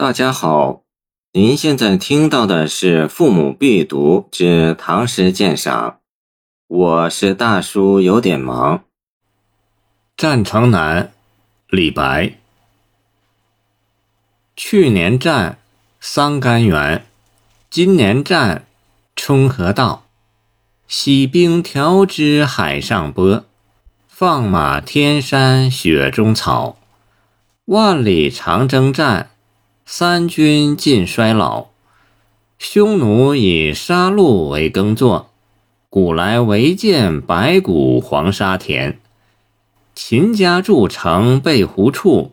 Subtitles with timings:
[0.00, 0.84] 大家好，
[1.32, 5.90] 您现在听到的是《父母必读之唐诗鉴赏》，
[6.68, 8.78] 我是大叔，有点忙。
[10.16, 11.06] 《战城南》
[11.66, 12.34] 李白。
[14.54, 15.58] 去年战，
[15.98, 17.02] 桑干源；
[17.68, 18.66] 今年战，
[19.16, 20.04] 冲河道。
[20.86, 23.44] 洗兵调之海上波，
[24.06, 26.78] 放马天山雪中草。
[27.64, 29.30] 万里长征战。
[29.90, 31.68] 三军尽衰老，
[32.58, 35.30] 匈奴以杀戮为耕作。
[35.88, 39.00] 古来唯见白骨黄沙田。
[39.94, 42.32] 秦家筑城背胡处，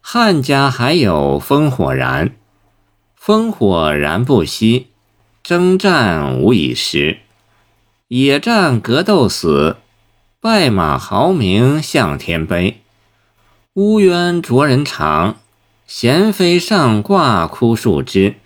[0.00, 2.36] 汉家还有烽火燃。
[3.20, 4.86] 烽火燃不息，
[5.42, 7.18] 征战无已时。
[8.06, 9.78] 野战格斗死，
[10.40, 12.82] 败马豪名向天悲。
[13.72, 15.38] 乌鸢啄人肠。
[15.86, 18.36] 衔飞上挂枯树枝，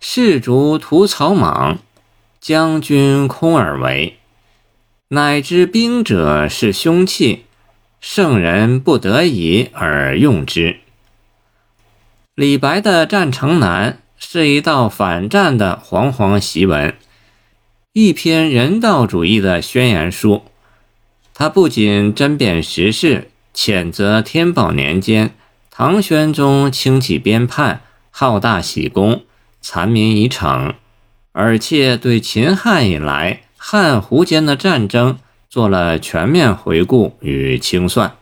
[0.00, 1.78] 士卒屠草莽，
[2.40, 4.18] 将军空耳为。
[5.08, 7.44] 乃知兵者是凶器，
[8.00, 10.78] 圣人不得已而用之。
[12.34, 16.96] 李白的《战城南》是一道反战的煌煌檄文，
[17.92, 20.42] 一篇人道主义的宣言书。
[21.34, 25.34] 他不仅针砭时事，谴责天宝年间。
[25.74, 29.24] 唐玄宗轻启边叛，好大喜功，
[29.62, 30.74] 残民以逞，
[31.32, 38.10] 而且对秦汉以来汉胡间的战争做了全面回顾与清算。《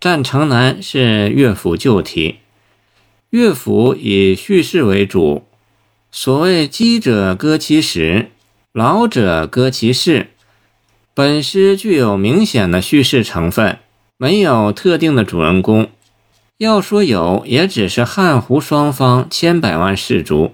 [0.00, 2.40] 战城南》是乐府旧题，
[3.30, 5.44] 乐府以叙事为主。
[6.10, 8.32] 所谓“饥者歌其食，
[8.72, 10.30] 老者歌其事”，
[11.14, 13.78] 本诗具有明显的叙事成分。
[14.22, 15.88] 没有特定的主人公，
[16.58, 20.52] 要说有，也只是汉胡双方千百万士卒，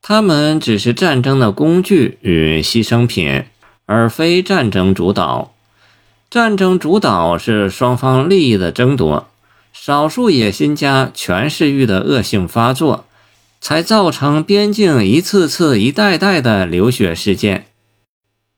[0.00, 3.44] 他们只是战争的工具与牺牲品，
[3.84, 5.52] 而非战争主导。
[6.30, 9.28] 战争主导是双方利益的争夺，
[9.74, 13.04] 少数野心家权势欲的恶性发作，
[13.60, 17.66] 才造成边境一次次、一代代的流血事件。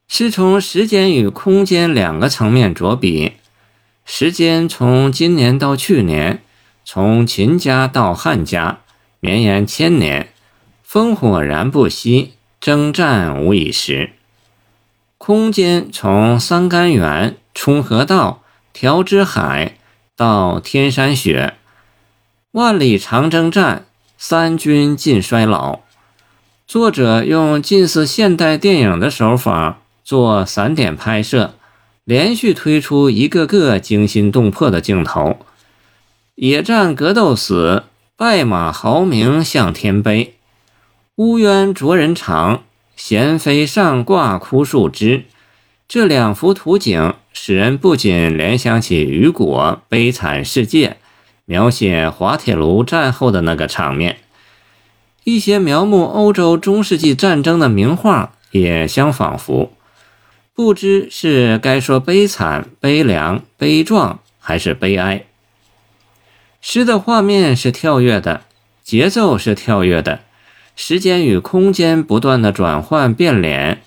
[0.06, 3.32] 是从时间与空间两个层面着笔。
[4.09, 6.41] 时间从今年到去年，
[6.84, 8.78] 从秦家到汉家，
[9.19, 10.33] 绵延千年，
[10.89, 14.12] 烽火燃不息，征战无已时。
[15.19, 19.77] 空间从桑干源、冲河道、调之海
[20.15, 21.55] 到天山雪，
[22.53, 25.81] 万里长征战，三军尽衰老。
[26.65, 31.56] 作者用近似现代电影的手法做散点拍摄。
[32.06, 35.39] 连续推出一个个惊心动魄的镜头，
[36.37, 37.83] 野战格斗死，
[38.17, 40.34] 败马豪鸣向天悲，
[41.16, 42.62] 乌鸢啄人肠，
[42.95, 45.25] 衔飞上挂枯树枝。
[45.89, 50.91] 这两幅图景使人不仅联想起雨果《悲惨世界》，
[51.45, 54.19] 描写滑铁卢战后的那个场面，
[55.25, 59.72] 一些描摹欧洲中世纪战争的名画也相仿佛。
[60.56, 65.27] 不知是该说悲惨、悲凉、悲壮，还是悲哀。
[66.62, 68.41] 诗的画面是跳跃的，
[68.83, 70.21] 节奏是跳跃的，
[70.75, 73.83] 时间与空间不断的转换变脸，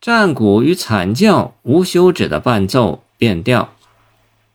[0.00, 3.74] 战鼓与惨叫无休止的伴奏变调，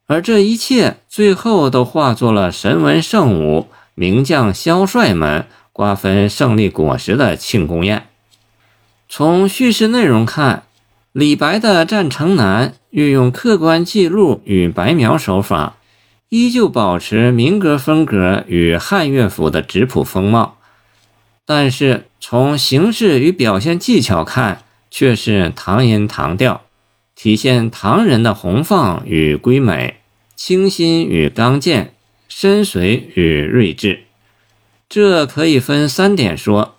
[0.08, 8.08] 而这一切最后都化作了神文圣武、名将骁帅们瓜分胜利果实的庆功宴。
[9.08, 10.64] 从叙事内容看。
[11.14, 15.76] 李白的《战城南》运用客观记录与白描手法，
[16.30, 20.58] 依旧保持民歌风格与汉乐府的质朴风貌，
[21.46, 26.62] 但是从形式与表现技巧看，却是唐音唐调，
[27.14, 29.98] 体现唐人的宏放与瑰美，
[30.38, 31.94] 清新与刚健，
[32.30, 34.04] 深邃与睿智。
[34.88, 36.76] 这可以分三点说：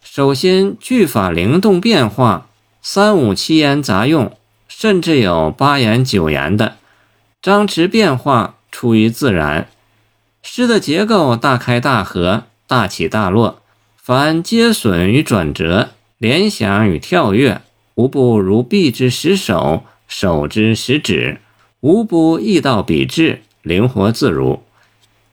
[0.00, 2.46] 首先，句法灵动变化。
[2.82, 4.36] 三五七言杂用，
[4.66, 6.76] 甚至有八言九言的，
[7.42, 9.68] 张弛变化出于自然。
[10.42, 13.60] 诗的结构大开大合，大起大落，
[13.96, 17.60] 凡接损与转折，联想与跳跃，
[17.96, 21.40] 无不如臂之十手，手之十指，
[21.80, 24.62] 无不意到笔致，灵活自如。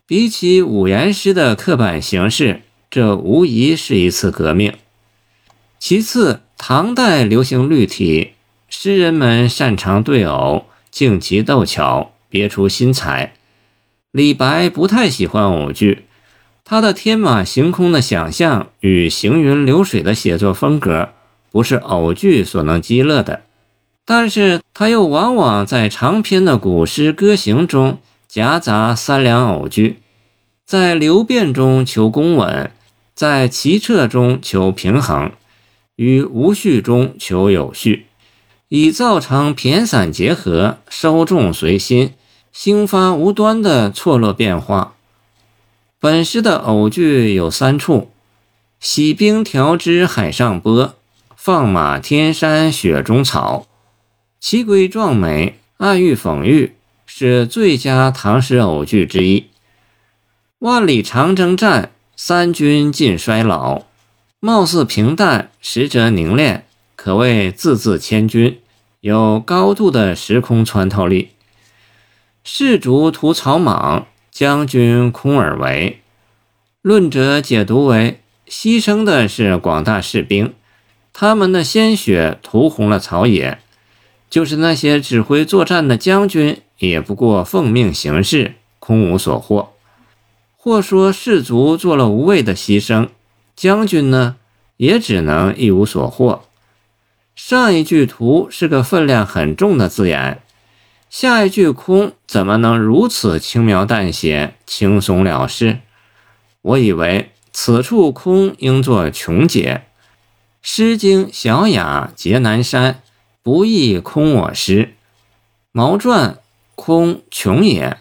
[0.06, 2.60] 比起五言诗的刻板形式，
[2.90, 4.74] 这无疑是一次革命。
[5.78, 8.32] 其次，唐代流行律体，
[8.68, 13.32] 诗人们擅长对偶，竞奇斗巧，别出心裁。
[14.10, 16.04] 李白不太喜欢偶句，
[16.64, 21.10] 他的天马行空的想象与行云流水的写作风格，
[21.50, 23.42] 不是偶句所能激乐的。
[24.04, 29.98] 但是他又往往在长篇的古诗歌行中夹杂三两偶句，
[30.66, 32.70] 在流变中求公稳，
[33.14, 35.30] 在奇策中求平衡，
[35.98, 38.06] 于无序中求有序，
[38.68, 42.14] 以造成骈散结合、收众随心、
[42.52, 44.94] 兴发无端的错落变化。
[45.98, 48.12] 本诗的偶句有三处：
[48.78, 50.94] 洗冰调之海上波，
[51.34, 53.66] 放马天山雪中草。
[54.38, 56.74] 奇诡壮美，暗喻讽喻，
[57.06, 59.46] 是最佳唐诗偶句之一。
[60.60, 63.87] 万里长征战，三军尽衰老。
[64.40, 68.58] 貌似平淡，实则凝练，可谓字字千钧，
[69.00, 71.30] 有高度的时空穿透力。
[72.44, 74.06] 士卒屠草莽。
[74.30, 76.00] 将军空而为，
[76.80, 80.54] 论者解读为牺牲的是广大士兵，
[81.12, 83.58] 他们的鲜血涂红了草野，
[84.30, 89.72] 就是那些指挥作战的将军，也不过奉命行事，空无所获。
[90.56, 93.08] 或说士卒做了无谓的牺牲，
[93.58, 94.36] 将军呢，
[94.76, 96.44] 也只能一无所获。
[97.34, 100.40] 上一句“图”是个分量很重的字眼。
[101.10, 105.80] 下一句空怎么能如此轻描淡写、轻松了事？
[106.62, 109.82] 我以为此处空应作穷解，
[110.62, 112.92] 《诗经·小雅·节南山》
[113.42, 114.94] 不亦空我师。
[115.72, 116.38] 毛传
[116.76, 117.90] 空穷也，《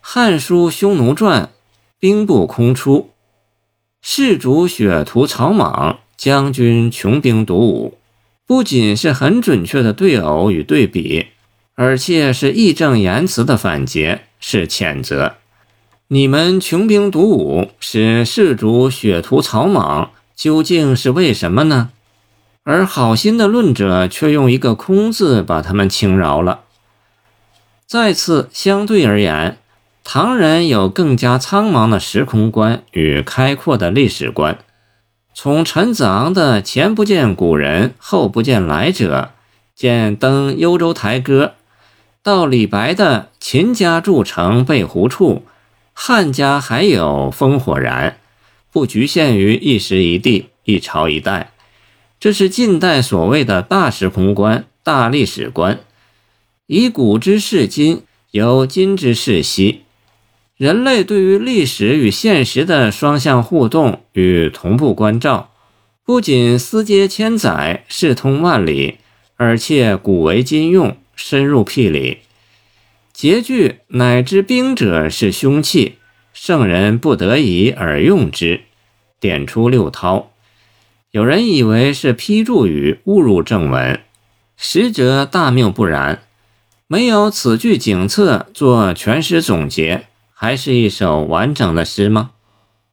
[0.00, 1.44] 汉书·匈奴传》
[2.00, 3.13] 兵不空出，
[4.06, 7.96] 士卒血屠草莽，将军穷兵黩武，
[8.46, 11.28] 不仅是很准确的对偶与对比。
[11.74, 15.36] 而且是义正言辞的反诘，是谴责
[16.08, 21.88] 你们穷兵黩武，使士卒血屠草莽，究竟是为什么呢？
[22.62, 26.60] 而好心的论者却用一个“空”字把他们轻饶了。
[27.86, 29.56] 再次，相对而言，
[30.04, 34.58] 唐人有更加苍茫的时空观与开阔的历史观。
[35.32, 39.32] 从陈子昂的“前不见古人，后不见来者”，
[39.74, 41.54] 见登幽州台歌。
[42.22, 45.42] 到李白的“秦家筑城被胡处，
[45.94, 48.18] 汉家还有烽火燃”，
[48.70, 51.52] 不局限于一时一地、一朝一代，
[52.20, 55.80] 这是近代所谓的大时空观、大历史观。
[56.66, 59.83] 以古之视今，由今之视昔。
[60.56, 65.52] 人类对于历史与现实的双向互动与同步关照，
[66.04, 68.98] 不仅思接千载、视通万里，
[69.36, 70.96] 而且古为今用。
[71.16, 72.18] 深入辟里，
[73.12, 75.94] 结句乃知兵者是凶器，
[76.32, 78.62] 圣人不得已而用之，
[79.20, 80.32] 点出六韬。
[81.12, 84.00] 有人以为是批注语，误入正文，
[84.56, 86.24] 实则大谬不然。
[86.88, 90.06] 没有此句景策做全诗总结，
[90.44, 92.32] 还是一首完整的诗吗？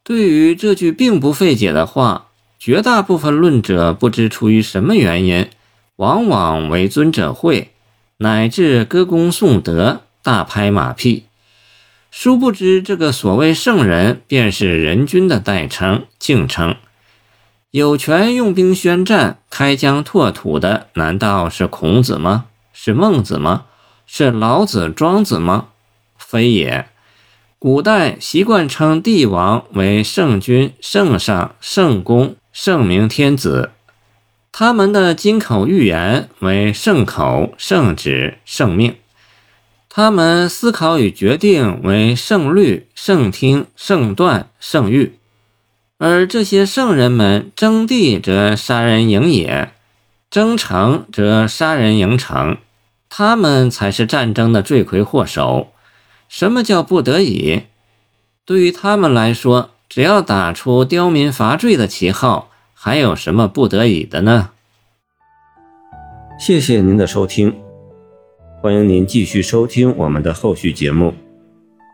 [0.05, 2.27] 对于这句并不费解的话，
[2.57, 5.49] 绝大部分论者不知出于什么原因，
[5.97, 7.71] 往往为尊者讳。
[8.19, 11.25] 乃至歌功颂德，大拍马屁，
[12.09, 16.77] 殊不知这个所谓圣人，便是人君的代称、敬称。
[17.71, 22.45] 有权用兵宣战、开疆拓土的，难道是孔子吗？
[22.71, 23.65] 是孟子吗？
[24.07, 25.65] 是老子、庄子吗？
[26.17, 26.87] 非也。
[27.63, 33.69] 古代习惯称帝王为圣君、圣上、圣公、圣明天子。
[34.51, 38.93] 他们的金口玉言为圣口、圣旨、圣命；
[39.87, 45.11] 他们思考与决定为圣律、圣听、圣断、圣谕。
[45.99, 49.71] 而这些圣人们争地则杀人营野，
[50.31, 52.57] 争城则杀人营城，
[53.07, 55.67] 他们才是战争的罪魁祸首。
[56.31, 57.63] 什么叫不得已？
[58.45, 62.47] 对于他们来说，只要打出刁民伐罪的旗号。
[62.73, 64.51] 还有什么不得已的呢？
[66.39, 67.53] 谢谢您的收听，
[68.61, 71.13] 欢迎您继续收听我们的后续节目。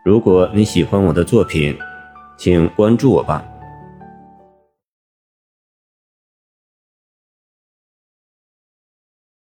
[0.04, 1.76] 如果你喜欢我的作品，
[2.38, 3.44] 请关注我吧。